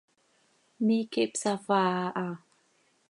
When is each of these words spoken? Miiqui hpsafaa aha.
Miiqui 0.85 1.21
hpsafaa 1.29 1.99
aha. 2.21 2.35